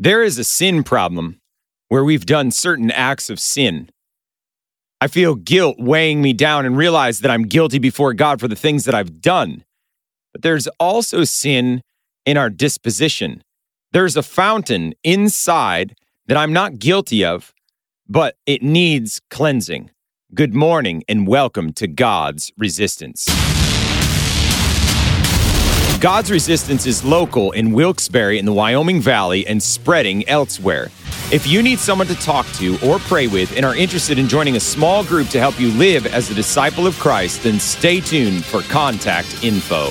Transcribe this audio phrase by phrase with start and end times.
[0.00, 1.40] There is a sin problem
[1.88, 3.90] where we've done certain acts of sin.
[5.00, 8.54] I feel guilt weighing me down and realize that I'm guilty before God for the
[8.54, 9.64] things that I've done.
[10.32, 11.82] But there's also sin
[12.24, 13.42] in our disposition.
[13.90, 17.52] There's a fountain inside that I'm not guilty of,
[18.08, 19.90] but it needs cleansing.
[20.32, 23.26] Good morning and welcome to God's Resistance.
[26.00, 30.92] God's Resistance is local in Wilkes-Barre in the Wyoming Valley and spreading elsewhere.
[31.32, 34.54] If you need someone to talk to or pray with and are interested in joining
[34.54, 38.44] a small group to help you live as a disciple of Christ, then stay tuned
[38.44, 39.90] for contact info.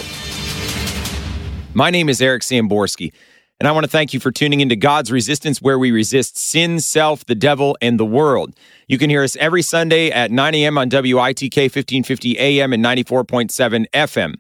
[1.74, 3.12] My name is Eric Samborski,
[3.60, 6.80] and I want to thank you for tuning into God's Resistance, where we resist sin,
[6.80, 8.56] self, the devil, and the world.
[8.88, 10.78] You can hear us every Sunday at 9 a.m.
[10.78, 14.36] on WITK 1550 AM and 94.7 FM.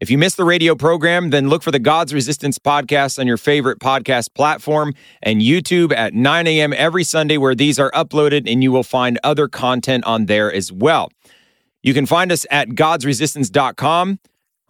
[0.00, 3.36] If you missed the radio program, then look for the God's Resistance podcast on your
[3.36, 6.72] favorite podcast platform and YouTube at 9 a.m.
[6.72, 10.72] every Sunday, where these are uploaded, and you will find other content on there as
[10.72, 11.10] well.
[11.82, 14.20] You can find us at godsresistance.com,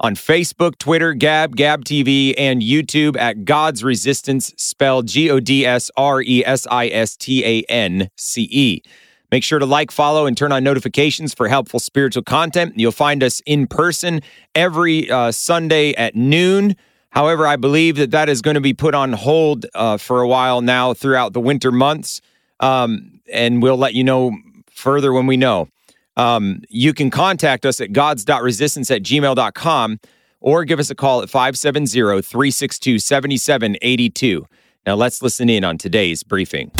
[0.00, 5.64] on Facebook, Twitter, Gab, Gab TV, and YouTube at God's Resistance, spelled G O D
[5.64, 8.83] S R E S I S T A N C E.
[9.31, 12.75] Make sure to like, follow, and turn on notifications for helpful spiritual content.
[12.77, 14.23] You'll find us in person
[14.55, 16.77] every uh, Sunday at noon.
[17.11, 20.28] However, I believe that that is going to be put on hold uh, for a
[20.28, 22.20] while now throughout the winter months.
[22.61, 24.36] Um, and we'll let you know
[24.70, 25.69] further when we know.
[26.17, 30.01] Um, you can contact us at gods.resistance at gmail.com
[30.41, 34.47] or give us a call at 570 362 7782.
[34.86, 36.70] Now, let's listen in on today's briefing.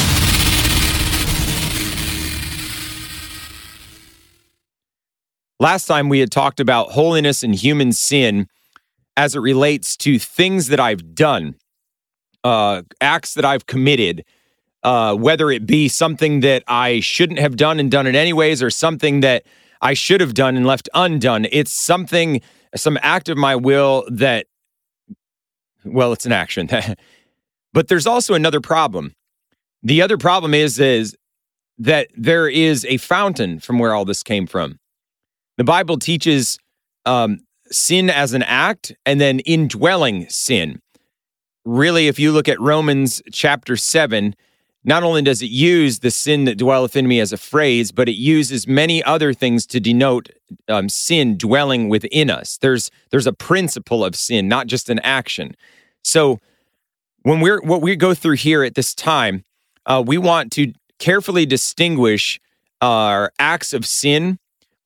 [5.61, 8.49] Last time we had talked about holiness and human sin
[9.15, 11.55] as it relates to things that I've done,
[12.43, 14.25] uh, acts that I've committed,
[14.83, 18.71] uh, whether it be something that I shouldn't have done and done it anyways, or
[18.71, 19.45] something that
[19.83, 21.47] I should have done and left undone.
[21.53, 22.41] It's something,
[22.75, 24.47] some act of my will that,
[25.85, 26.71] well, it's an action.
[27.75, 29.13] but there's also another problem.
[29.83, 31.15] The other problem is is
[31.77, 34.80] that there is a fountain from where all this came from.
[35.61, 36.59] The Bible teaches
[37.05, 37.41] um,
[37.71, 40.81] sin as an act and then indwelling sin.
[41.67, 44.35] Really, if you look at Romans chapter 7,
[44.85, 48.09] not only does it use the sin that dwelleth in me as a phrase, but
[48.09, 50.31] it uses many other things to denote
[50.67, 52.57] um, sin dwelling within us.
[52.57, 55.55] There's there's a principle of sin, not just an action.
[56.03, 56.41] So
[57.21, 59.45] when we're what we go through here at this time,
[59.85, 62.41] uh, we want to carefully distinguish
[62.81, 64.39] our acts of sin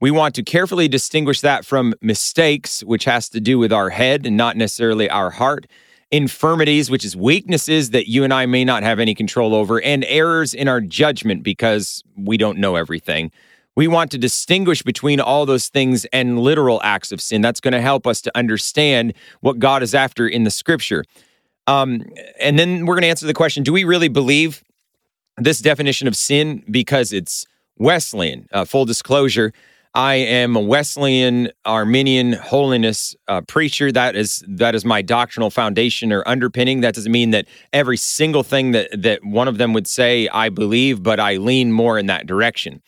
[0.05, 4.27] we want to carefully distinguish that from mistakes, which has to do with our head
[4.27, 5.67] and not necessarily our heart,
[6.11, 10.05] infirmities, which is weaknesses that you and I may not have any control over, and
[10.05, 13.33] errors in our judgment because we don't know everything.
[13.77, 17.41] We want to distinguish between all those things and literal acts of sin.
[17.41, 21.07] That's going to help us to understand what God is after in the scripture.
[21.67, 22.05] Um,
[22.39, 24.63] and then we're going to answer the question do we really believe
[25.39, 27.47] this definition of sin because it's
[27.79, 28.47] Wesleyan?
[28.53, 29.55] Uh, full disclosure.
[29.97, 33.93] I am a Wesleyan Arminian holiness uh, preacher.
[33.93, 36.81] That is that is my doctrinal foundation or underpinning.
[36.81, 40.49] That doesn't mean that every single thing that that one of them would say I
[40.49, 42.83] believe, but I lean more in that direction.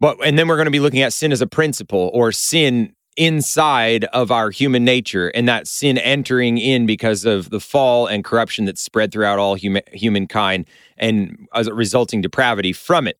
[0.00, 2.94] But and then we're going to be looking at sin as a principle or sin
[3.16, 8.24] inside of our human nature and that sin entering in because of the fall and
[8.24, 13.18] corruption that's spread throughout all human, humankind and resulting depravity from it.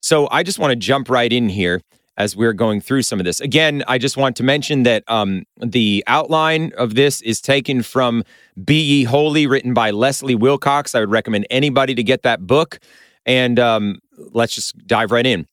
[0.00, 1.82] So I just want to jump right in here
[2.16, 3.40] as we're going through some of this.
[3.40, 8.24] Again, I just want to mention that um, the outline of this is taken from
[8.64, 10.94] Be Ye Holy, written by Leslie Wilcox.
[10.94, 12.78] I would recommend anybody to get that book.
[13.26, 15.46] And um, let's just dive right in.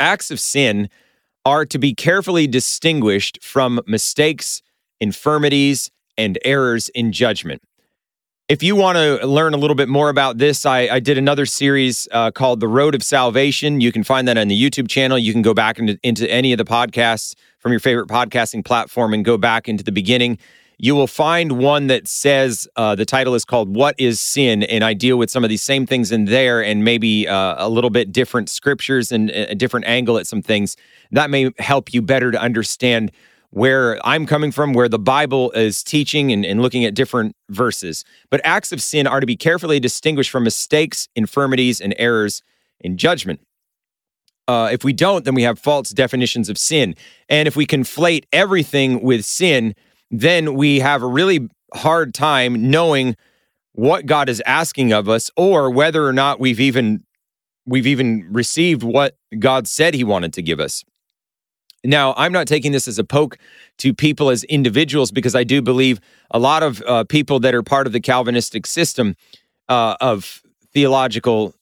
[0.00, 0.88] Acts of sin
[1.44, 4.62] are to be carefully distinguished from mistakes,
[5.00, 7.62] infirmities, and errors in judgment.
[8.48, 11.44] If you want to learn a little bit more about this, I, I did another
[11.44, 13.82] series uh, called The Road of Salvation.
[13.82, 15.18] You can find that on the YouTube channel.
[15.18, 19.12] You can go back into, into any of the podcasts from your favorite podcasting platform
[19.12, 20.38] and go back into the beginning.
[20.78, 24.62] You will find one that says uh, the title is called What is Sin?
[24.62, 27.68] And I deal with some of these same things in there and maybe uh, a
[27.68, 30.74] little bit different scriptures and a different angle at some things.
[31.10, 33.12] That may help you better to understand
[33.50, 38.04] where I'm coming from, where the Bible is teaching and, and, looking at different verses.
[38.30, 42.42] But acts of sin are to be carefully distinguished from mistakes, infirmities, and errors
[42.80, 43.40] in judgment.
[44.46, 46.94] Uh, if we don't, then we have false definitions of sin.
[47.28, 49.74] And if we conflate everything with sin,
[50.10, 53.16] then we have a really hard time knowing
[53.72, 57.04] what God is asking of us or whether or not we've even
[57.66, 60.82] we've even received what God said he wanted to give us.
[61.84, 63.38] Now, I'm not taking this as a poke
[63.78, 67.62] to people as individuals because I do believe a lot of uh, people that are
[67.62, 69.14] part of the Calvinistic system
[69.68, 70.42] uh, of
[70.72, 71.54] theological,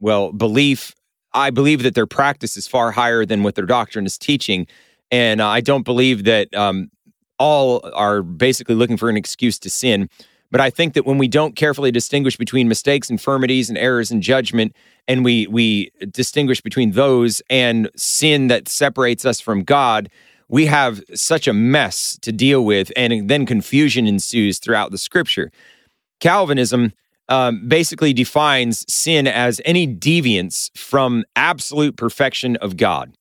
[0.00, 0.94] well, belief,
[1.32, 4.66] I believe that their practice is far higher than what their doctrine is teaching.
[5.10, 6.90] And uh, I don't believe that um,
[7.38, 10.08] all are basically looking for an excuse to sin.
[10.54, 14.22] But I think that when we don't carefully distinguish between mistakes, infirmities, and errors in
[14.22, 14.72] judgment,
[15.08, 20.08] and we we distinguish between those and sin that separates us from God,
[20.48, 25.50] we have such a mess to deal with, and then confusion ensues throughout the Scripture.
[26.20, 26.92] Calvinism
[27.28, 33.12] um, basically defines sin as any deviance from absolute perfection of God.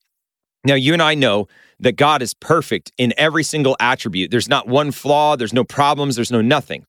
[0.65, 1.47] Now, you and I know
[1.79, 4.29] that God is perfect in every single attribute.
[4.29, 6.85] There's not one flaw, there's no problems, there's no nothing.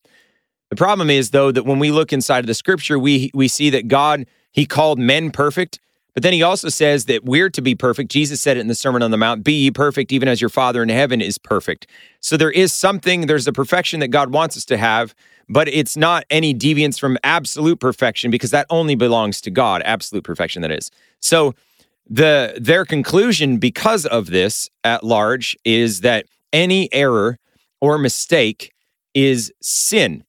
[0.75, 3.71] The problem is, though, that when we look inside of the scripture, we, we see
[3.71, 5.79] that God, He called men perfect,
[6.15, 8.11] but then He also says that we're to be perfect.
[8.11, 10.49] Jesus said it in the Sermon on the Mount be ye perfect, even as your
[10.49, 11.87] Father in heaven is perfect.
[12.19, 15.15] So there is something, there's a perfection that God wants us to have,
[15.49, 20.25] but it's not any deviance from absolute perfection because that only belongs to God, absolute
[20.25, 20.91] perfection, that is.
[21.21, 21.55] So,
[22.11, 27.39] the their conclusion because of this at large is that any error
[27.81, 28.73] or mistake
[29.15, 30.25] is sin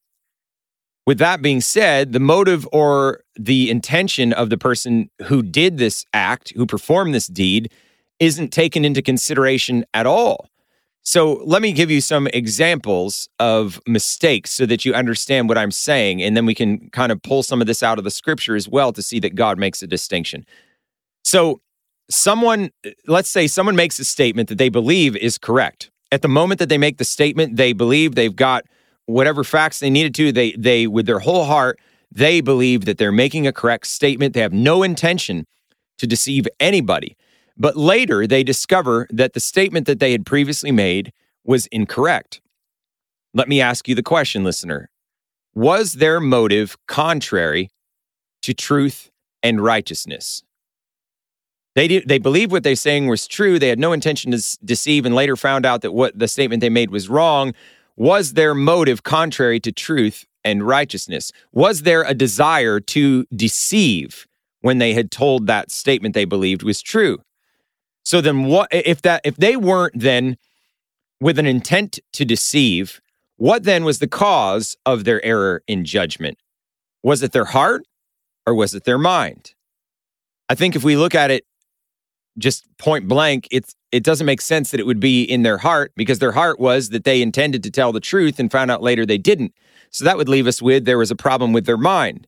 [1.05, 6.05] with that being said, the motive or the intention of the person who did this
[6.13, 7.71] act, who performed this deed,
[8.19, 10.49] isn't taken into consideration at all.
[11.03, 15.69] So let me give you some examples of mistakes so that you understand what I'm
[15.69, 16.23] saying.
[16.23, 18.67] And then we can kind of pull some of this out of the scripture as
[18.67, 20.45] well to see that God makes a distinction.
[21.23, 21.61] So,
[22.09, 22.71] someone,
[23.07, 25.91] let's say someone makes a statement that they believe is correct.
[26.11, 28.65] At the moment that they make the statement, they believe they've got
[29.05, 30.31] whatever facts they needed to.
[30.31, 31.79] They they with their whole heart
[32.11, 34.33] they believe that they're making a correct statement.
[34.33, 35.45] They have no intention
[35.97, 37.17] to deceive anybody.
[37.57, 41.11] But later they discover that the statement that they had previously made
[41.43, 42.41] was incorrect.
[43.33, 44.89] Let me ask you the question, listener.
[45.53, 47.69] Was their motive contrary
[48.41, 49.11] to truth
[49.43, 50.43] and righteousness?
[51.75, 53.59] They, did, they believed what they're saying was true.
[53.59, 56.69] They had no intention to deceive and later found out that what the statement they
[56.69, 57.53] made was wrong.
[57.97, 61.31] Was their motive contrary to truth and righteousness?
[61.51, 64.27] Was there a desire to deceive
[64.61, 67.19] when they had told that statement they believed was true?
[68.03, 70.37] So then what if that if they weren't then
[71.19, 73.01] with an intent to deceive,
[73.37, 76.37] what then was the cause of their error in judgment?
[77.01, 77.83] Was it their heart
[78.45, 79.53] or was it their mind?
[80.49, 81.45] I think if we look at it
[82.37, 85.93] just point blank, it's it doesn't make sense that it would be in their heart
[85.95, 89.05] because their heart was that they intended to tell the truth and found out later
[89.05, 89.53] they didn't.
[89.89, 92.27] So that would leave us with there was a problem with their mind.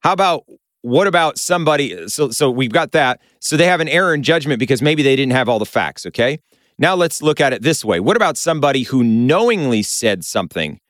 [0.00, 0.44] How about
[0.80, 3.20] what about somebody so so we've got that.
[3.40, 6.06] So they have an error in judgment because maybe they didn't have all the facts,
[6.06, 6.38] okay?
[6.78, 8.00] Now let's look at it this way.
[8.00, 10.80] What about somebody who knowingly said something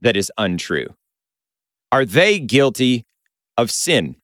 [0.00, 0.94] that is untrue?
[1.92, 3.04] Are they guilty
[3.56, 4.16] of sin?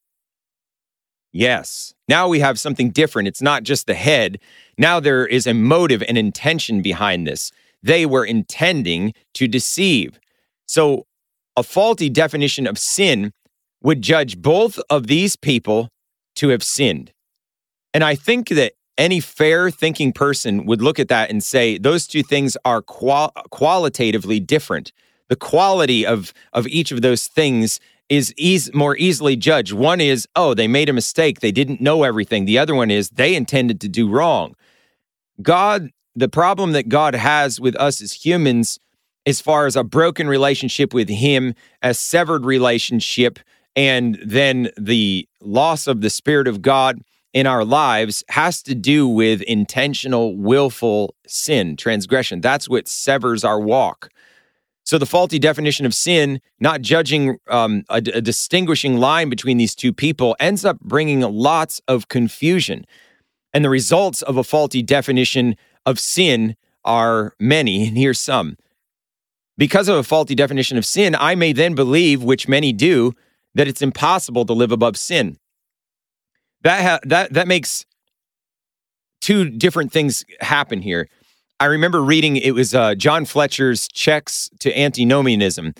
[1.34, 1.94] Yes.
[2.08, 3.26] Now we have something different.
[3.26, 4.38] It's not just the head.
[4.78, 7.50] Now there is a motive and intention behind this.
[7.82, 10.20] They were intending to deceive.
[10.66, 11.06] So
[11.56, 13.32] a faulty definition of sin
[13.82, 15.88] would judge both of these people
[16.36, 17.12] to have sinned.
[17.92, 22.06] And I think that any fair thinking person would look at that and say those
[22.06, 24.92] two things are qual- qualitatively different.
[25.28, 29.72] The quality of, of each of those things is eas- more easily judged.
[29.72, 31.40] One is, oh, they made a mistake.
[31.40, 32.44] They didn't know everything.
[32.44, 34.54] The other one is, they intended to do wrong.
[35.42, 38.78] God, the problem that God has with us as humans,
[39.26, 43.38] as far as a broken relationship with Him, a severed relationship,
[43.74, 47.00] and then the loss of the Spirit of God
[47.32, 52.40] in our lives has to do with intentional, willful sin, transgression.
[52.40, 54.10] That's what severs our walk.
[54.84, 59.74] So the faulty definition of sin, not judging um, a, a distinguishing line between these
[59.74, 62.84] two people, ends up bringing lots of confusion.
[63.54, 68.56] And the results of a faulty definition of sin are many, and here's some.
[69.56, 73.12] Because of a faulty definition of sin, I may then believe, which many do,
[73.54, 75.38] that it's impossible to live above sin.
[76.62, 77.86] That ha- that that makes
[79.20, 81.08] two different things happen here.
[81.60, 85.72] I remember reading it was uh, John Fletcher's Checks to Antinomianism.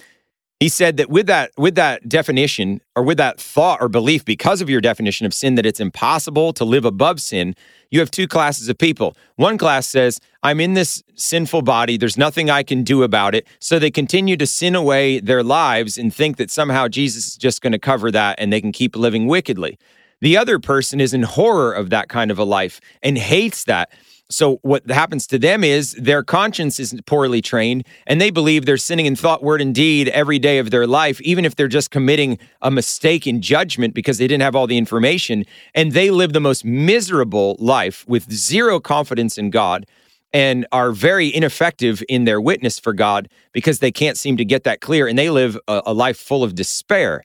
[0.61, 4.63] He said that with that with that definition or with that thought or belief because
[4.63, 7.57] of your definition of sin that it's impossible to live above sin,
[7.91, 9.17] you have two classes of people.
[9.35, 13.45] One class says, I'm in this sinful body, there's nothing I can do about it.
[13.59, 17.63] So they continue to sin away their lives and think that somehow Jesus is just
[17.63, 19.77] going to cover that and they can keep living wickedly.
[20.21, 23.91] The other person is in horror of that kind of a life and hates that.
[24.31, 28.79] So what happens to them is their conscience is poorly trained and they believe they're
[28.79, 31.91] sinning in thought, word, and deed every day of their life, even if they're just
[31.91, 35.45] committing a mistake in judgment because they didn't have all the information.
[35.75, 39.87] And they live the most miserable life with zero confidence in God
[40.33, 44.65] and are very ineffective in their witness for God because they can't seem to get
[44.65, 47.25] that clear and they live a, a life full of despair.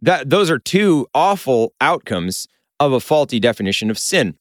[0.00, 2.46] That those are two awful outcomes
[2.78, 4.36] of a faulty definition of sin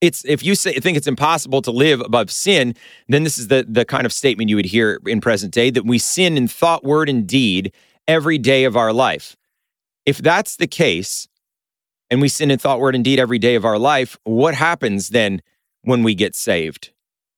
[0.00, 2.74] it's if you say, think it's impossible to live above sin,
[3.08, 5.84] then this is the the kind of statement you would hear in present day that
[5.84, 7.72] we sin in thought, word, and deed
[8.06, 9.36] every day of our life.
[10.04, 11.28] If that's the case,
[12.10, 15.08] and we sin in thought, word, and deed every day of our life, what happens
[15.08, 15.40] then
[15.82, 16.92] when we get saved?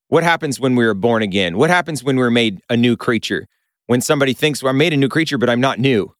[0.09, 1.57] What happens when we are born again?
[1.57, 3.47] What happens when we're made a new creature?
[3.87, 6.15] When somebody thinks, well, I'm made a new creature, but I'm not new.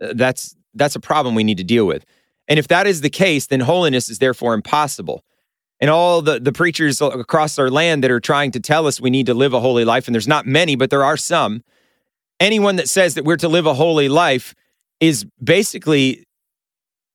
[0.00, 2.04] Uh, that's that's a problem we need to deal with.
[2.48, 5.24] And if that is the case, then holiness is therefore impossible
[5.80, 9.10] and all the, the preachers across our land that are trying to tell us we
[9.10, 11.62] need to live a holy life, and there's not many, but there are some.
[12.40, 14.54] Anyone that says that we're to live a holy life
[15.00, 16.24] is basically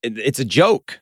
[0.03, 0.99] it's a joke.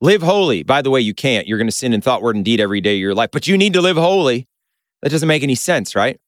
[0.00, 0.62] Live holy.
[0.62, 1.46] By the way, you can't.
[1.46, 3.46] You're going to sin in thought, word, and deed every day of your life, but
[3.46, 4.46] you need to live holy.
[5.02, 6.20] That doesn't make any sense, right?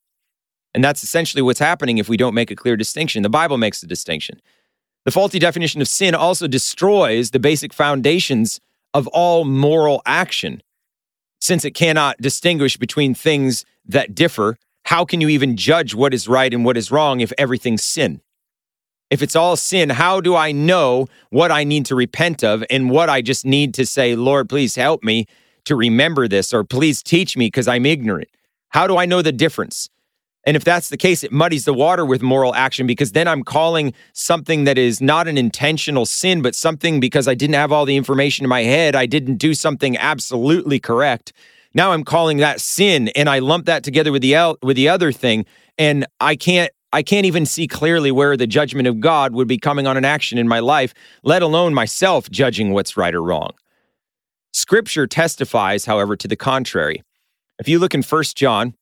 [0.75, 3.23] And that's essentially what's happening if we don't make a clear distinction.
[3.23, 4.41] The Bible makes a distinction.
[5.05, 8.61] The faulty definition of sin also destroys the basic foundations
[8.93, 10.63] of all moral action
[11.41, 16.29] since it cannot distinguish between things that differ, how can you even judge what is
[16.29, 18.21] right and what is wrong if everything's sin?
[19.11, 22.91] If it's all sin, how do I know what I need to repent of and
[22.91, 25.27] what I just need to say, Lord, please help me
[25.65, 28.29] to remember this, or please teach me because I'm ignorant?
[28.69, 29.89] How do I know the difference?
[30.51, 33.45] And if that's the case, it muddies the water with moral action because then I'm
[33.45, 37.85] calling something that is not an intentional sin, but something because I didn't have all
[37.85, 38.97] the information in my head.
[38.97, 41.33] I didn't do something absolutely correct.
[41.73, 45.13] Now I'm calling that sin and I lump that together with the with the other
[45.13, 45.47] thing
[45.79, 49.57] and I can't I can't even see clearly where the judgment of God would be
[49.57, 53.53] coming on an action in my life, let alone myself judging what's right or wrong.
[54.53, 57.05] Scripture testifies, however, to the contrary.
[57.61, 58.75] If you look in 1 John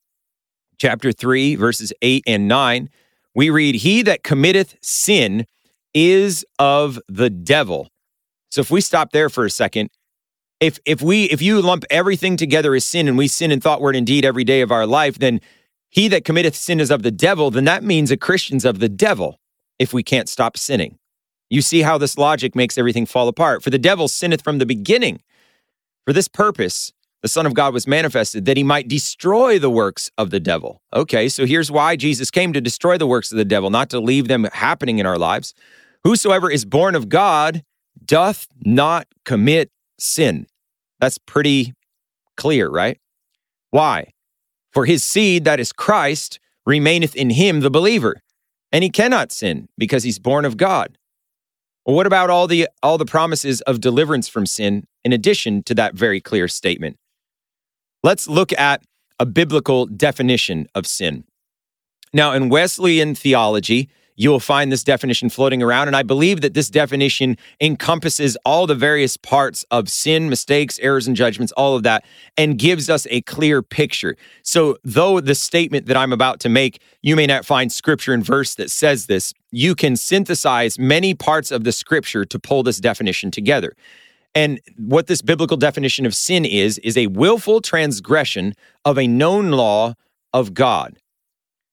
[0.79, 2.89] chapter 3, verses 8 and 9,
[3.35, 5.47] we read, He that committeth sin
[5.95, 7.89] is of the devil.
[8.51, 9.91] So if we stop there for a second,
[10.61, 13.81] if if we if you lump everything together as sin and we sin in thought,
[13.81, 15.41] word, and deed every day of our life, then
[15.89, 18.89] he that committeth sin is of the devil, then that means a Christian's of the
[18.89, 19.39] devil
[19.79, 20.99] if we can't stop sinning.
[21.49, 23.63] You see how this logic makes everything fall apart.
[23.63, 25.23] For the devil sinneth from the beginning.
[26.05, 30.11] For this purpose, the Son of God was manifested that he might destroy the works
[30.17, 30.83] of the devil.
[30.95, 34.01] Okay, so here's why Jesus came to destroy the works of the devil, not to
[34.01, 35.55] leave them happening in our lives.
[36.05, 37.65] Whosoever is born of God
[38.05, 40.47] doth not commit sin.
[41.01, 41.75] That's pretty
[42.37, 42.99] clear, right?
[43.71, 44.13] Why?
[44.73, 48.23] For his seed, that is Christ, remaineth in him, the believer,
[48.71, 50.99] and he cannot sin because he's born of God.
[51.85, 55.75] Well, what about all the all the promises of deliverance from sin in addition to
[55.75, 56.99] that very clear statement?
[58.09, 58.83] Let's look at
[59.21, 61.25] a biblical definition of sin.
[62.15, 65.89] Now, in Wesleyan theology, you will find this definition floating around.
[65.89, 71.07] And I believe that this definition encompasses all the various parts of sin, mistakes, errors,
[71.07, 72.03] and judgments, all of that,
[72.39, 74.17] and gives us a clear picture.
[74.43, 78.25] So, though the statement that I'm about to make, you may not find scripture and
[78.25, 82.79] verse that says this, you can synthesize many parts of the scripture to pull this
[82.79, 83.75] definition together.
[84.39, 88.55] And what this biblical definition of sin is, is a willful transgression
[88.85, 89.95] of a known law
[90.33, 90.97] of God.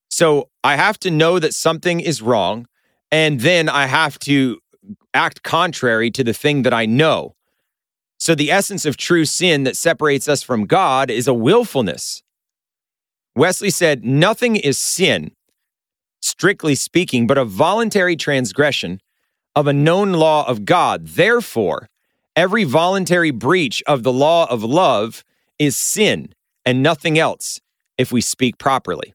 [0.09, 2.65] So I have to know that something is wrong,
[3.11, 4.57] and then I have to
[5.13, 7.35] act contrary to the thing that I know.
[8.17, 12.23] So the essence of true sin that separates us from God is a willfulness.
[13.35, 15.33] Wesley said, Nothing is sin,
[16.19, 19.01] strictly speaking, but a voluntary transgression
[19.55, 21.05] of a known law of God.
[21.09, 21.89] Therefore,
[22.35, 25.23] every voluntary breach of the law of love
[25.57, 26.33] is sin
[26.65, 27.59] and nothing else
[27.97, 29.13] if we speak properly.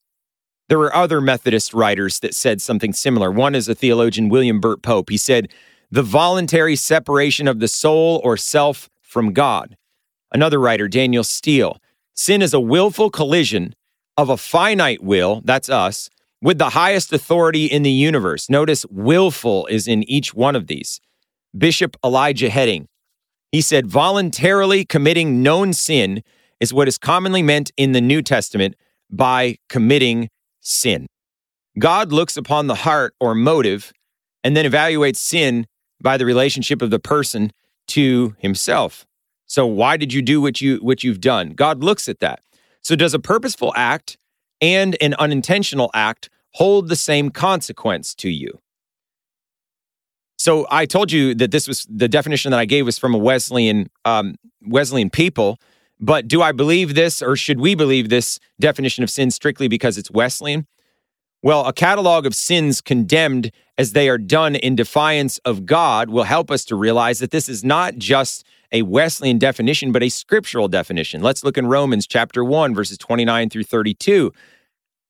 [0.69, 3.31] There were other Methodist writers that said something similar.
[3.31, 5.11] One is a theologian, William Burt Pope.
[5.11, 5.49] He said,
[5.91, 9.77] the voluntary separation of the soul or self from God.
[10.33, 11.79] Another writer, Daniel Steele,
[12.15, 13.75] sin is a willful collision
[14.17, 16.09] of a finite will, that's us,
[16.41, 18.49] with the highest authority in the universe.
[18.49, 21.01] Notice willful is in each one of these.
[21.57, 22.87] Bishop Elijah Hedding,
[23.53, 26.23] he said, voluntarily committing known sin
[26.61, 28.77] is what is commonly meant in the New Testament
[29.11, 30.29] by committing
[30.61, 31.07] sin.
[31.79, 33.93] God looks upon the heart or motive
[34.45, 35.67] and then evaluates sin
[36.03, 37.51] by the relationship of the person
[37.89, 39.07] to himself.
[39.47, 41.51] So why did you do what you what you've done?
[41.51, 42.41] God looks at that.
[42.83, 44.17] So does a purposeful act
[44.61, 48.61] and an unintentional act hold the same consequence to you?
[50.41, 53.19] So I told you that this was the definition that I gave was from a
[53.19, 55.59] Wesleyan um, Wesleyan people.
[56.01, 59.99] But do I believe this, or should we believe this definition of sin strictly because
[59.99, 60.67] it's Wesleyan?
[61.43, 66.25] Well, a catalog of sins condemned as they are done in defiance of God will
[66.25, 70.69] help us to realize that this is not just a Wesleyan definition, but a scriptural
[70.69, 71.21] definition.
[71.21, 74.33] Let's look in Romans chapter 1, verses 29 through 32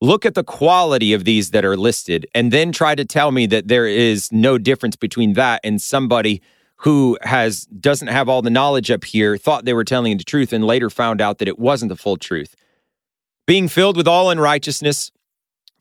[0.01, 3.47] look at the quality of these that are listed and then try to tell me
[3.47, 6.41] that there is no difference between that and somebody
[6.77, 10.53] who has doesn't have all the knowledge up here thought they were telling the truth
[10.53, 12.57] and later found out that it wasn't the full truth.
[13.47, 15.11] Being filled with all unrighteousness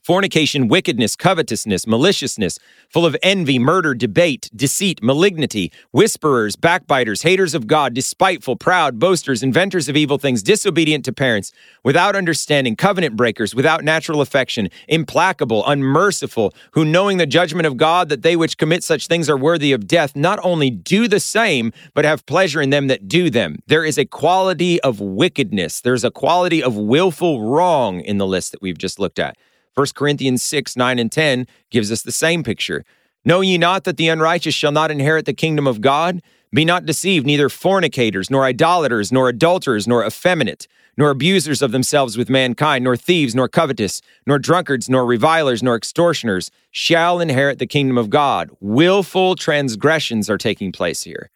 [0.09, 2.57] fornication, wickedness, covetousness, maliciousness,
[2.89, 9.43] full of envy, murder, debate, deceit, malignity, whisperers, backbiters, haters of God, despiteful, proud, boasters,
[9.43, 11.51] inventors of evil things, disobedient to parents,
[11.83, 18.09] without understanding, covenant breakers, without natural affection, implacable, unmerciful, who knowing the judgment of God
[18.09, 21.71] that they which commit such things are worthy of death, not only do the same,
[21.93, 23.59] but have pleasure in them that do them.
[23.67, 25.81] There is a quality of wickedness.
[25.81, 29.37] There's a quality of willful wrong in the list that we've just looked at.
[29.75, 32.83] 1 Corinthians 6, 9, and 10 gives us the same picture.
[33.25, 36.21] Know ye not that the unrighteous shall not inherit the kingdom of God?
[36.51, 42.17] Be not deceived, neither fornicators, nor idolaters, nor adulterers, nor effeminate, nor abusers of themselves
[42.17, 47.67] with mankind, nor thieves, nor covetous, nor drunkards, nor revilers, nor extortioners shall inherit the
[47.67, 48.49] kingdom of God.
[48.59, 51.29] Willful transgressions are taking place here.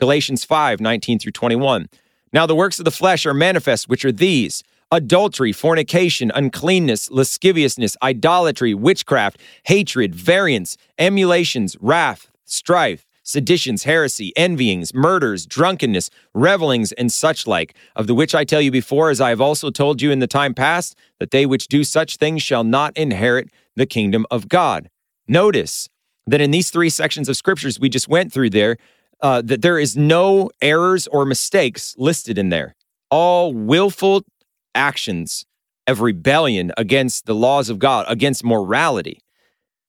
[0.00, 1.88] Galatians 5, 19 through 21.
[2.32, 7.96] Now the works of the flesh are manifest, which are these adultery, fornication, uncleanness, lasciviousness,
[8.02, 17.46] idolatry, witchcraft, hatred, variance, emulations, wrath, strife, seditions, heresy, envyings, murders, drunkenness, revelings, and such
[17.46, 20.20] like, of the which I tell you before, as I have also told you in
[20.20, 24.48] the time past, that they which do such things shall not inherit the kingdom of
[24.48, 24.88] God.
[25.26, 25.90] Notice
[26.26, 28.78] that in these three sections of scriptures we just went through there,
[29.20, 32.74] uh, that there is no errors or mistakes listed in there.
[33.10, 34.22] All willful
[34.78, 35.44] actions
[35.88, 39.20] of rebellion against the laws of God, against morality.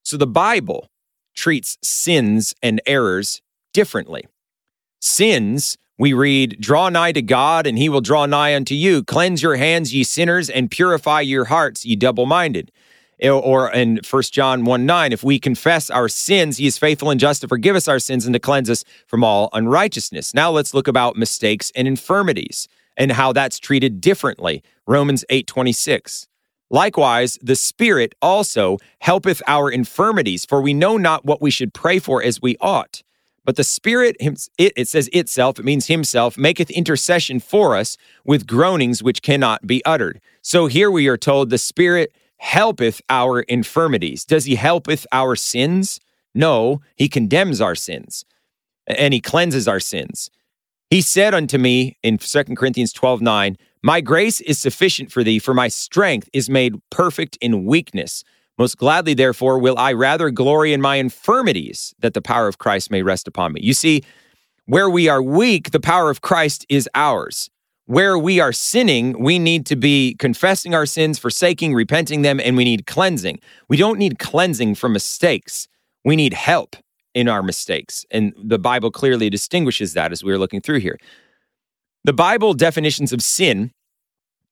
[0.02, 0.88] So the Bible
[1.34, 3.40] treats sins and errors
[3.72, 4.26] differently.
[5.00, 9.04] Sins, we read, draw nigh to God, and he will draw nigh unto you.
[9.04, 12.72] Cleanse your hands, ye sinners, and purify your hearts, ye double minded.
[13.22, 17.20] Or in 1 John 1 9, if we confess our sins, he is faithful and
[17.20, 20.32] just to forgive us our sins and to cleanse us from all unrighteousness.
[20.32, 22.66] Now let's look about mistakes and infirmities
[23.00, 24.62] and how that's treated differently.
[24.86, 26.28] Romans 8:26.
[26.68, 31.98] Likewise, the Spirit also helpeth our infirmities, for we know not what we should pray
[31.98, 33.02] for as we ought.
[33.44, 38.46] But the Spirit, it, it says itself, it means himself, maketh intercession for us with
[38.46, 40.20] groanings which cannot be uttered.
[40.42, 44.24] So here we are told the Spirit helpeth our infirmities.
[44.26, 46.00] Does he helpeth our sins?
[46.34, 48.26] No, he condemns our sins
[48.86, 50.30] and he cleanses our sins.
[50.90, 55.38] He said unto me in 2 Corinthians 12 9, My grace is sufficient for thee,
[55.38, 58.24] for my strength is made perfect in weakness.
[58.58, 62.90] Most gladly, therefore, will I rather glory in my infirmities, that the power of Christ
[62.90, 63.60] may rest upon me.
[63.62, 64.02] You see,
[64.66, 67.50] where we are weak, the power of Christ is ours.
[67.86, 72.56] Where we are sinning, we need to be confessing our sins, forsaking, repenting them, and
[72.56, 73.38] we need cleansing.
[73.68, 75.68] We don't need cleansing from mistakes.
[76.04, 76.74] We need help
[77.14, 78.04] in our mistakes.
[78.10, 80.98] And the Bible clearly distinguishes that as we are looking through here.
[82.04, 83.72] The Bible definitions of sin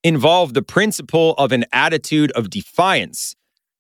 [0.05, 3.35] involve the principle of an attitude of defiance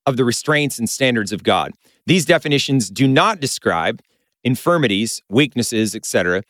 [0.06, 1.72] of the restraints and standards of God.
[2.06, 4.00] These definitions do not describe
[4.42, 6.42] infirmities, weaknesses, etc.,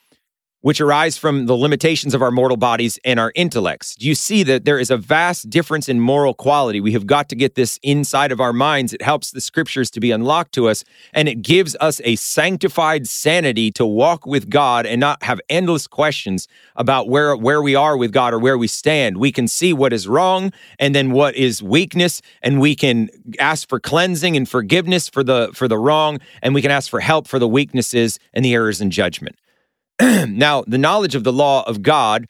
[0.61, 3.94] which arise from the limitations of our mortal bodies and our intellects.
[3.94, 6.81] Do you see that there is a vast difference in moral quality?
[6.81, 8.92] We have got to get this inside of our minds.
[8.92, 13.07] It helps the scriptures to be unlocked to us, and it gives us a sanctified
[13.07, 17.97] sanity to walk with God and not have endless questions about where, where we are
[17.97, 19.18] with God or where we stand.
[19.18, 23.68] We can see what is wrong and then what is weakness, and we can ask
[23.68, 27.29] for cleansing and forgiveness for the for the wrong, and we can ask for help
[27.29, 29.37] for the weaknesses and the errors in judgment.
[30.29, 32.27] now, the knowledge of the law of God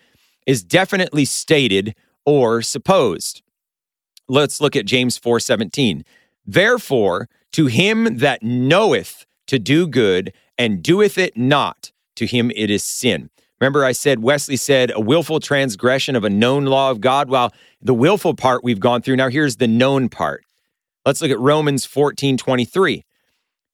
[0.47, 3.43] is definitely stated or supposed.
[4.29, 6.05] Let's look at James 4:17.
[6.47, 12.71] Therefore, to him that knoweth to do good and doeth it not, to him it
[12.71, 13.31] is sin.
[13.61, 17.29] Remember, I said, Wesley said, a willful transgression of a known law of God.
[17.29, 17.53] Well,
[17.83, 19.17] the willful part we've gone through.
[19.17, 20.45] Now, here's the known part.
[21.05, 23.05] Let's look at Romans 14 23.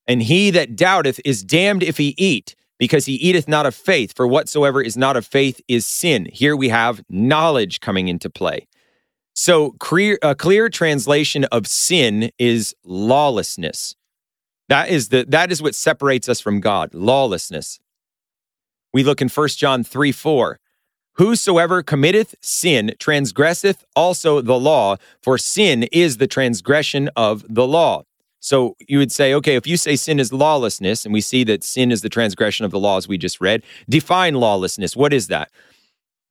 [0.07, 4.15] And he that doubteth is damned if he eat, because he eateth not of faith,
[4.15, 6.29] for whatsoever is not of faith is sin.
[6.33, 8.67] Here we have knowledge coming into play.
[9.35, 13.97] So, clear, a clear translation of sin is lawlessness.
[14.69, 17.81] That is the that is what separates us from God, lawlessness.
[18.93, 20.61] We look in 1 John 3 4.
[21.17, 28.03] Whosoever committeth sin transgresseth also the law, for sin is the transgression of the law.
[28.45, 31.65] So you would say, okay, if you say sin is lawlessness, and we see that
[31.65, 34.95] sin is the transgression of the laws we just read, define lawlessness.
[34.95, 35.51] What is that?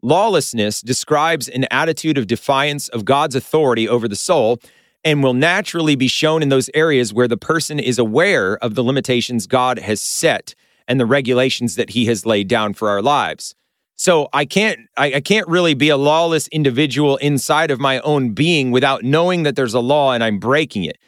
[0.04, 4.60] Lawlessness describes an attitude of defiance of God's authority over the soul
[5.04, 8.84] and will naturally be shown in those areas where the person is aware of the
[8.84, 10.54] limitations God has set
[10.88, 13.56] and the regulations that he has laid down for our lives.
[13.95, 18.34] So I can't I, I, can't really be a lawless individual inside of my own
[18.34, 20.99] being without knowing that there's a law and I'm breaking it.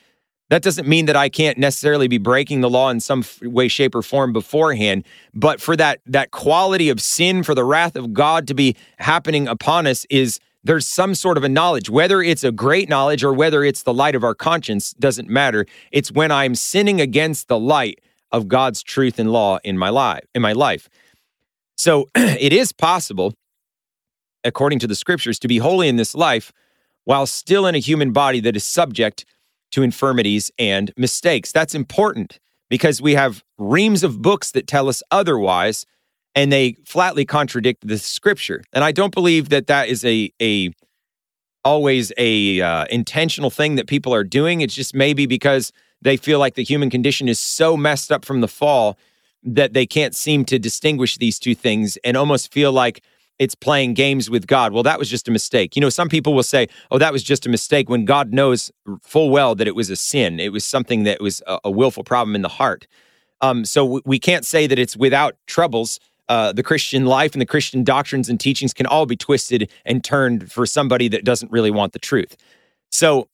[0.49, 3.95] That doesn't mean that I can't necessarily be breaking the law in some way, shape,
[3.95, 5.03] or form beforehand.
[5.33, 9.47] But for that that quality of sin, for the wrath of God to be happening
[9.47, 13.33] upon us, is there's some sort of a knowledge, whether it's a great knowledge or
[13.33, 15.65] whether it's the light of our conscience, doesn't matter.
[15.91, 17.99] It's when I'm sinning against the light
[18.31, 20.89] of God's truth and law in my life in my life.
[21.75, 23.33] So it is possible,
[24.43, 26.51] according to the scriptures, to be holy in this life
[27.03, 29.25] while still in a human body that is subject
[29.71, 31.51] to infirmities and mistakes.
[31.51, 35.85] That's important because we have reams of books that tell us otherwise
[36.33, 38.63] and they flatly contradict the scripture.
[38.73, 40.71] And I don't believe that that is a a
[41.63, 44.61] always a uh, intentional thing that people are doing.
[44.61, 48.41] It's just maybe because they feel like the human condition is so messed up from
[48.41, 48.97] the fall
[49.43, 53.03] that they can't seem to distinguish these two things and almost feel like
[53.39, 54.71] it's playing games with God.
[54.71, 55.75] Well, that was just a mistake.
[55.75, 58.71] You know, some people will say, oh, that was just a mistake when God knows
[59.01, 60.39] full well that it was a sin.
[60.39, 62.87] It was something that was a, a willful problem in the heart.
[63.41, 65.99] Um, so we can't say that it's without troubles.
[66.27, 70.03] Uh, the Christian life and the Christian doctrines and teachings can all be twisted and
[70.03, 72.35] turned for somebody that doesn't really want the truth.
[72.89, 73.27] So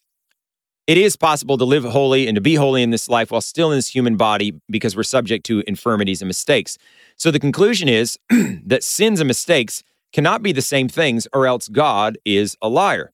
[0.87, 3.71] it is possible to live holy and to be holy in this life while still
[3.71, 6.77] in this human body because we're subject to infirmities and mistakes.
[7.15, 8.19] So the conclusion is
[8.65, 13.11] that sins and mistakes cannot be the same things, or else God is a liar.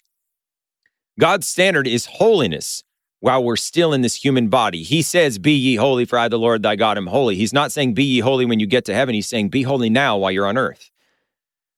[1.19, 2.83] God's standard is holiness
[3.19, 4.83] while we're still in this human body.
[4.83, 7.35] He says, Be ye holy, for I, the Lord thy God, am holy.
[7.35, 9.15] He's not saying, Be ye holy when you get to heaven.
[9.15, 10.91] He's saying, Be holy now while you're on earth.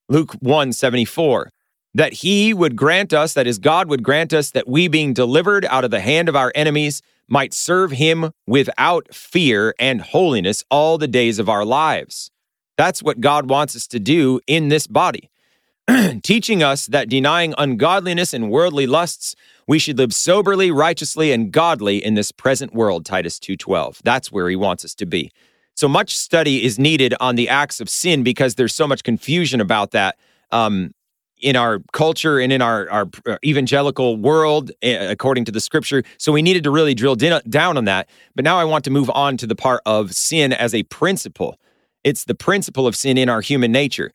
[0.09, 1.51] Luke 1 74
[1.93, 5.65] that he would grant us, that is, God would grant us, that we, being delivered
[5.65, 10.97] out of the hand of our enemies, might serve him without fear and holiness all
[10.97, 12.31] the days of our lives.
[12.79, 15.29] That's what God wants us to do in this body.
[16.23, 19.35] Teaching us that denying ungodliness and worldly lusts,
[19.67, 23.97] we should live soberly, righteously, and godly in this present world, Titus 2:12.
[24.05, 25.29] That's where he wants us to be.
[25.75, 29.59] So much study is needed on the acts of sin because there's so much confusion
[29.59, 30.15] about that.
[30.49, 30.91] Um,
[31.41, 36.03] in our culture and in our, our uh, evangelical world, according to the scripture.
[36.17, 38.09] So we needed to really drill down on that.
[38.35, 41.57] But now I want to move on to the part of sin as a principle.
[42.03, 44.11] It's the principle of sin in our human nature.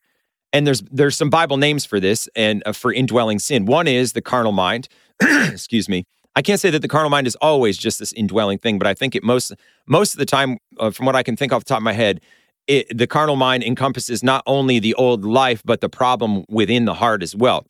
[0.53, 3.65] And there's there's some Bible names for this and uh, for indwelling sin.
[3.65, 4.87] One is the carnal mind.
[5.21, 6.05] Excuse me.
[6.37, 8.93] I can't say that the carnal mind is always just this indwelling thing, but I
[8.93, 9.53] think it most
[9.85, 11.93] most of the time, uh, from what I can think off the top of my
[11.93, 12.21] head,
[12.67, 16.95] it, the carnal mind encompasses not only the old life, but the problem within the
[16.95, 17.65] heart as well.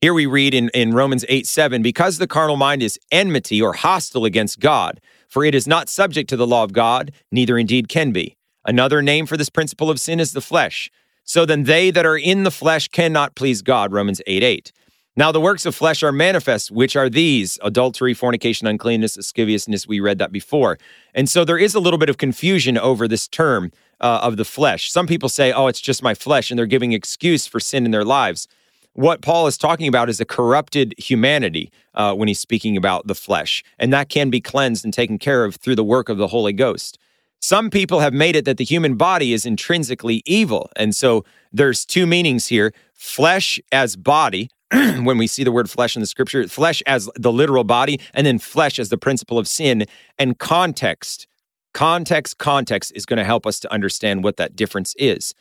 [0.00, 3.72] Here we read in, in Romans 8 7, because the carnal mind is enmity or
[3.72, 7.88] hostile against God, for it is not subject to the law of God, neither indeed
[7.88, 8.37] can be.
[8.68, 10.90] Another name for this principle of sin is the flesh.
[11.24, 14.72] So then they that are in the flesh cannot please God, Romans 8 8.
[15.16, 19.88] Now the works of flesh are manifest, which are these adultery, fornication, uncleanness, lasciviousness.
[19.88, 20.78] We read that before.
[21.14, 24.44] And so there is a little bit of confusion over this term uh, of the
[24.44, 24.92] flesh.
[24.92, 27.90] Some people say, oh, it's just my flesh, and they're giving excuse for sin in
[27.90, 28.48] their lives.
[28.92, 33.14] What Paul is talking about is a corrupted humanity uh, when he's speaking about the
[33.14, 36.28] flesh, and that can be cleansed and taken care of through the work of the
[36.28, 36.98] Holy Ghost.
[37.40, 40.70] Some people have made it that the human body is intrinsically evil.
[40.76, 45.94] And so there's two meanings here flesh as body, when we see the word flesh
[45.94, 49.46] in the scripture, flesh as the literal body, and then flesh as the principle of
[49.46, 49.86] sin,
[50.18, 51.26] and context.
[51.72, 55.32] Context, context is going to help us to understand what that difference is.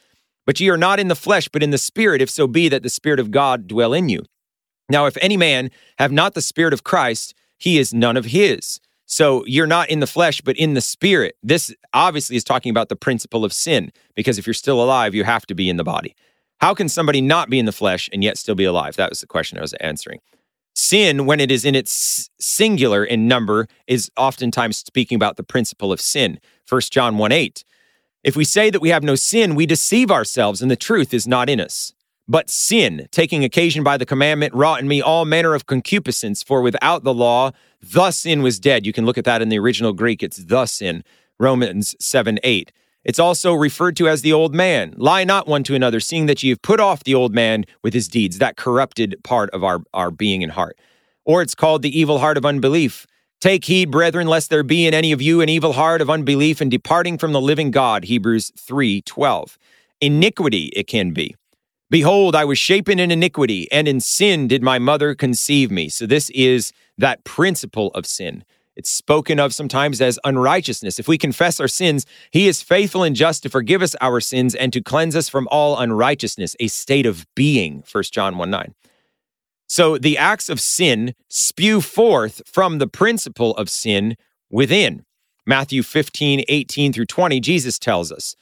[0.45, 2.83] But ye are not in the flesh, but in the spirit, if so be that
[2.83, 4.23] the spirit of God dwell in you.
[4.89, 8.79] Now, if any man have not the spirit of Christ, he is none of his.
[9.07, 11.37] So you're not in the flesh, but in the spirit.
[11.41, 15.23] This obviously is talking about the principle of sin, because if you're still alive, you
[15.23, 16.13] have to be in the body.
[16.59, 18.97] How can somebody not be in the flesh and yet still be alive?
[18.97, 20.19] That was the question I was answering.
[20.75, 25.93] Sin, when it is in its singular in number, is oftentimes speaking about the principle
[25.93, 26.39] of sin.
[26.67, 27.63] 1 John 1 8.
[28.23, 31.27] If we say that we have no sin, we deceive ourselves and the truth is
[31.27, 31.93] not in us.
[32.27, 36.61] But sin, taking occasion by the commandment, wrought in me all manner of concupiscence, for
[36.61, 38.85] without the law, the sin was dead.
[38.85, 40.23] You can look at that in the original Greek.
[40.23, 41.03] It's the sin,
[41.39, 42.71] Romans 7 8.
[43.03, 44.93] It's also referred to as the old man.
[44.97, 47.93] Lie not one to another, seeing that ye have put off the old man with
[47.93, 50.77] his deeds, that corrupted part of our, our being and heart.
[51.23, 53.07] Or it's called the evil heart of unbelief.
[53.39, 56.59] Take heed, brethren, lest there be in any of you an evil heart of unbelief
[56.59, 58.03] and departing from the living God.
[58.05, 59.57] Hebrews 3 12.
[60.01, 61.35] Iniquity it can be.
[61.89, 65.87] Behold, I was shapen in iniquity, and in sin did my mother conceive me.
[65.87, 68.43] So, this is that principle of sin.
[68.75, 70.99] It's spoken of sometimes as unrighteousness.
[70.99, 74.53] If we confess our sins, he is faithful and just to forgive us our sins
[74.53, 78.75] and to cleanse us from all unrighteousness, a state of being, 1 John 1 9.
[79.67, 84.15] So the acts of sin spew forth from the principle of sin
[84.49, 85.05] within.
[85.45, 88.35] Matthew 15, 18 through 20, Jesus tells us,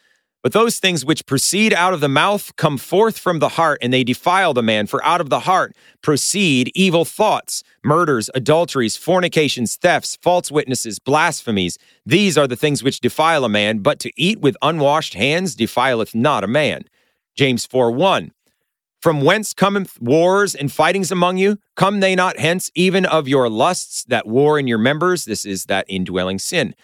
[0.46, 3.92] but those things which proceed out of the mouth come forth from the heart, and
[3.92, 4.86] they defile the man.
[4.86, 11.80] For out of the heart proceed evil thoughts, murders, adulteries, fornications, thefts, false witnesses, blasphemies.
[12.06, 16.14] These are the things which defile a man, but to eat with unwashed hands defileth
[16.14, 16.84] not a man.
[17.34, 18.32] James 4 1.
[19.02, 21.58] From whence cometh wars and fightings among you?
[21.76, 25.26] Come they not hence, even of your lusts that war in your members?
[25.26, 26.76] This is that indwelling sin.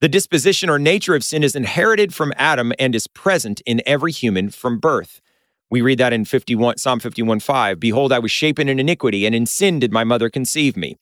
[0.00, 4.12] The disposition or nature of sin is inherited from Adam and is present in every
[4.12, 5.20] human from birth.
[5.70, 7.80] We read that in 51, Psalm 51 5.
[7.80, 10.96] Behold, I was shapen in iniquity, and in sin did my mother conceive me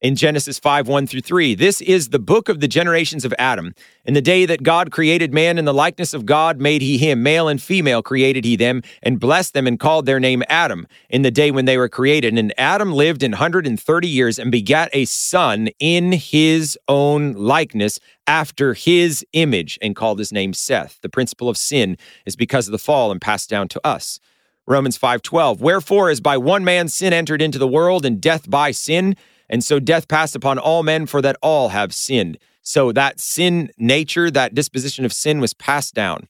[0.00, 1.54] in Genesis 5 1 through 3.
[1.54, 3.74] This is the book of the generations of Adam.
[4.04, 7.22] In the day that God created man in the likeness of God, made he him,
[7.22, 11.22] male and female created he them, and blessed them and called their name Adam in
[11.22, 12.38] the day when they were created.
[12.38, 18.74] And Adam lived in 130 years and begat a son in his own likeness after
[18.74, 21.00] his image and called his name Seth.
[21.02, 24.20] The principle of sin is because of the fall and passed down to us.
[24.66, 28.70] Romans 5:12 Wherefore as by one man sin entered into the world and death by
[28.70, 29.16] sin
[29.48, 32.38] and so death passed upon all men, for that all have sinned.
[32.62, 36.28] So that sin nature, that disposition of sin was passed down.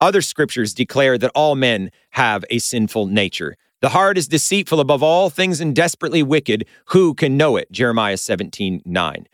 [0.00, 3.56] Other scriptures declare that all men have a sinful nature.
[3.80, 6.66] The heart is deceitful above all things and desperately wicked.
[6.86, 7.70] Who can know it?
[7.72, 9.26] Jeremiah 17, 9.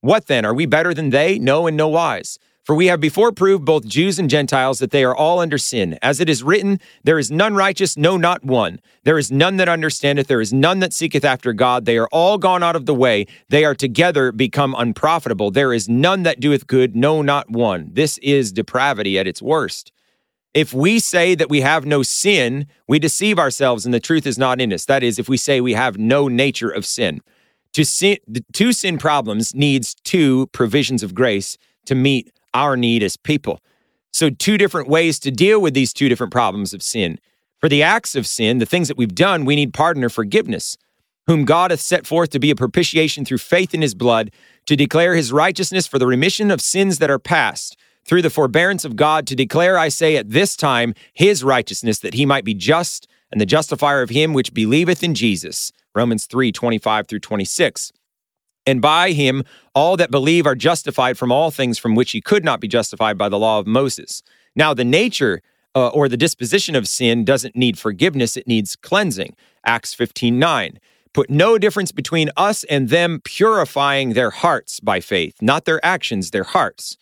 [0.00, 0.44] What then?
[0.44, 1.38] Are we better than they?
[1.40, 2.38] No, in no wise.
[2.66, 6.00] For we have before proved both Jews and Gentiles that they are all under sin.
[6.02, 8.80] As it is written, There is none righteous, no, not one.
[9.04, 11.84] There is none that understandeth, there is none that seeketh after God.
[11.84, 13.26] They are all gone out of the way.
[13.48, 15.52] They are together become unprofitable.
[15.52, 17.90] There is none that doeth good, no, not one.
[17.92, 19.92] This is depravity at its worst.
[20.52, 24.38] If we say that we have no sin, we deceive ourselves and the truth is
[24.38, 24.86] not in us.
[24.86, 27.20] That is, if we say we have no nature of sin.
[27.74, 33.02] To sin, the two sin problems needs two provisions of grace to meet our need
[33.02, 33.60] as people.
[34.12, 37.18] So, two different ways to deal with these two different problems of sin.
[37.60, 40.76] For the acts of sin, the things that we've done, we need pardon or forgiveness,
[41.26, 44.30] whom God hath set forth to be a propitiation through faith in his blood,
[44.66, 48.84] to declare his righteousness for the remission of sins that are past, through the forbearance
[48.84, 52.54] of God, to declare, I say, at this time, his righteousness, that he might be
[52.54, 55.72] just and the justifier of him which believeth in Jesus.
[55.94, 57.92] Romans 3 25 through 26.
[58.66, 62.44] And by him, all that believe are justified from all things from which he could
[62.44, 64.22] not be justified by the law of Moses.
[64.56, 65.40] Now, the nature
[65.74, 69.36] uh, or the disposition of sin doesn't need forgiveness, it needs cleansing.
[69.64, 70.80] Acts 15 9.
[71.12, 76.30] Put no difference between us and them, purifying their hearts by faith, not their actions,
[76.30, 76.98] their hearts.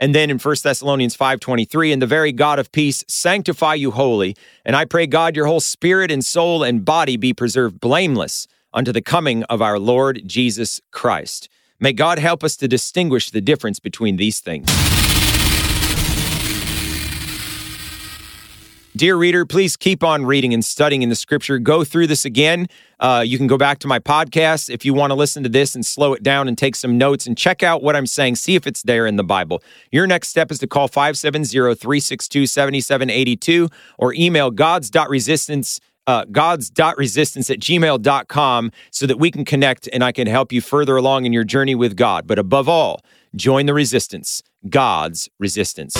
[0.00, 4.34] And then in 1 Thessalonians 5:23, and the very God of peace sanctify you wholly,
[4.64, 8.92] and I pray God your whole spirit and soul and body be preserved blameless unto
[8.92, 11.48] the coming of our Lord Jesus Christ.
[11.80, 14.68] May God help us to distinguish the difference between these things.
[18.94, 21.58] Dear reader, please keep on reading and studying in the scripture.
[21.58, 22.66] Go through this again.
[23.00, 25.74] Uh, you can go back to my podcast if you want to listen to this
[25.74, 28.36] and slow it down and take some notes and check out what I'm saying.
[28.36, 29.62] See if it's there in the Bible.
[29.90, 37.58] Your next step is to call 570 362 7782 or email gods.resistance uh, gods.resistance at
[37.58, 41.44] gmail.com so that we can connect and I can help you further along in your
[41.44, 42.26] journey with God.
[42.26, 43.00] But above all,
[43.34, 45.94] join the resistance, God's resistance.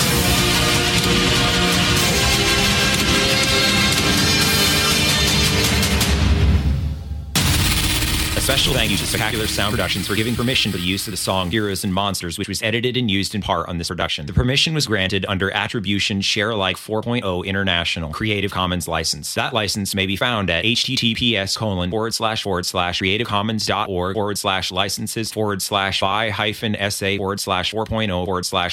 [8.52, 11.16] Special thank you to Spectacular Sound Productions for giving permission for the use of the
[11.16, 14.26] song Heroes and Monsters, which was edited and used in part on this production.
[14.26, 19.32] The permission was granted under Attribution Share Alike 4.0 International Creative Commons license.
[19.32, 24.70] That license may be found at https colon forward slash forward slash creativecommons.org forward slash
[24.70, 28.70] licenses forward slash by hyphen sa forward slash 4.0 forward slash